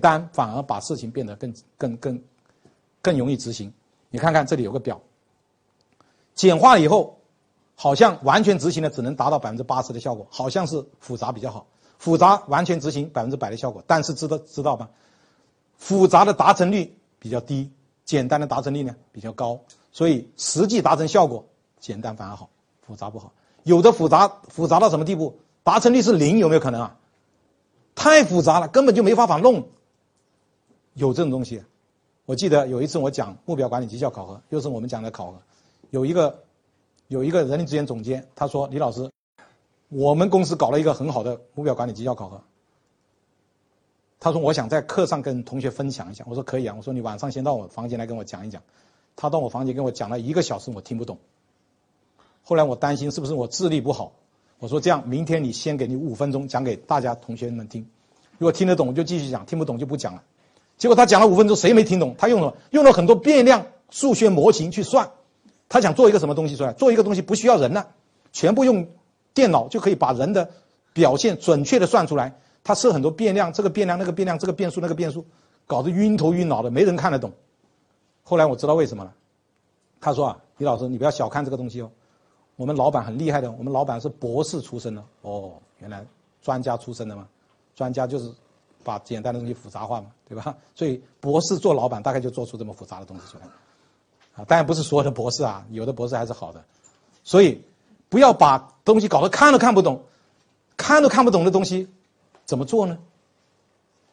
[0.00, 2.22] 单反而把事情变得更更更
[3.02, 3.72] 更容易执行。
[4.08, 5.00] 你看看这里有个表，
[6.34, 7.18] 简化了以后，
[7.76, 11.66] 好像完全执行的只能达到百分之八十的效果，好像是复杂比较好。
[11.98, 14.88] 复杂完全执行百分之百的效果，但是知道知道吧？
[15.76, 17.70] 复杂的达成率比较低，
[18.04, 19.60] 简单的达成率呢比较高。
[19.92, 21.44] 所以实际达成效果，
[21.78, 22.48] 简单反而好，
[22.86, 23.32] 复杂不好。
[23.64, 25.38] 有的复杂复杂到什么地步？
[25.62, 26.96] 达成率是零，有没有可能啊？
[27.94, 29.68] 太复杂了，根本就没法法弄。
[30.94, 31.62] 有这种东西。
[32.26, 35.42] 我记得有一次我讲目标管理绩效考核，又是我们讲的考核，
[35.90, 36.42] 有一个
[37.08, 39.10] 有一个人力资源总监，他说：“李老师，
[39.88, 42.40] 我们公司搞了一个很好的目标管理绩效考核。”
[44.20, 48.62] 他说：“我想在课上跟同学分享一下。”我说：“可以啊。”我说：“你晚上先到我房间来跟我讲一讲。”
[49.16, 51.18] 他到我房间跟我讲了一个小时，我听不懂。
[52.42, 54.12] 后来我担心是不是我智力不好，
[54.60, 57.88] 我说：“这样，明天你先给你五分钟讲给大家同学们听，
[58.38, 60.22] 如果听得懂就继续讲，听不懂就不讲了。”
[60.80, 62.14] 结果他讲了五分钟，谁没听懂。
[62.16, 65.10] 他用了用了很多变量数学模型去算，
[65.68, 66.72] 他想做一个什么东西出来？
[66.72, 67.86] 做一个东西不需要人了，
[68.32, 68.88] 全部用
[69.34, 70.48] 电脑就可以把人的
[70.94, 72.40] 表现准确的算出来。
[72.64, 75.26] 他设很多变量，这个变量那个变量，这个变数那个变数，
[75.66, 77.30] 搞得晕头晕脑的，没人看得懂。
[78.22, 79.12] 后来我知道为什么了。
[80.00, 81.90] 他说啊，李老师，你不要小看这个东西哦，
[82.56, 85.04] 我们老板很厉害的，我们老板是博士出身的。
[85.20, 86.02] 哦，原来
[86.40, 87.28] 专家出身的嘛，
[87.76, 88.32] 专家就是。
[88.82, 90.56] 把简单的东西复杂化嘛，对吧？
[90.74, 93.44] 所以博士做老板大概就做出这么复杂的东西出来，
[94.34, 96.64] 啊，当然不是所有的博士啊，有的博士还是好的，
[97.22, 97.62] 所以
[98.08, 100.02] 不要把东西搞得看都看不懂，
[100.76, 101.88] 看都看不懂的东西
[102.44, 102.98] 怎么做呢？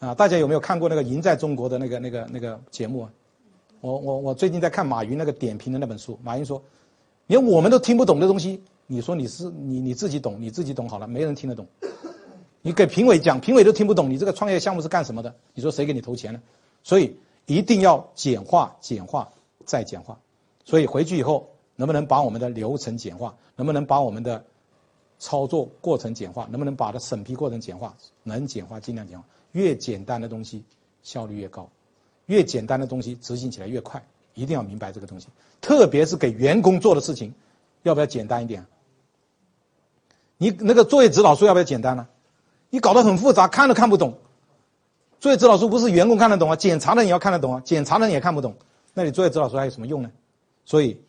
[0.00, 3.10] 啊，大家有没有看过那个《赢在中国》的那个那个那个节目啊？
[3.80, 6.62] 我我我最近在看马云那个点评的那本书，马云说，
[7.26, 11.66] 连我们都听不懂的东西，你说你是你你自己懂，你自己懂好了，没人听得懂。
[12.66, 15.34] 你给评委讲，评委都听不懂你这个创业项目是干什么的？
[15.52, 16.40] 你说谁给你投钱呢？
[16.82, 19.30] 所以一定要简化、简化
[19.66, 20.18] 再简化。
[20.64, 23.36] 所以回去以后，能不能把我们的流程简化？
[23.56, 24.46] 能不能把我们的
[25.18, 26.48] 操作过程简化？
[26.50, 27.94] 能不能把的审批过程简化？
[28.22, 29.26] 能简化尽量简化。
[29.52, 30.64] 越简单的东西
[31.02, 31.68] 效率越高，
[32.24, 34.02] 越简单的东西执行起来越快。
[34.32, 35.28] 一定要明白这个东西，
[35.60, 37.34] 特别是给员工做的事情，
[37.82, 38.64] 要不要简单一点？
[40.38, 42.08] 你那个作业指导书要不要简单呢？
[42.74, 44.18] 你搞得很复杂，看都看不懂。
[45.20, 48.52] 作业指导书不是员工看得懂啊，检查的人也要看得懂啊，检查的人也看不懂，
[48.94, 50.10] 那你作业指导书还有什么用呢？
[50.64, 51.00] 所以，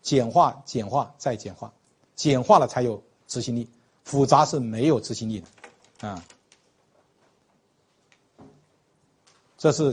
[0.00, 1.70] 简化、简化再简化，
[2.16, 3.68] 简化了才有执行力，
[4.02, 5.44] 复杂是没有执行力
[6.00, 6.24] 的，啊，
[9.58, 9.84] 这是。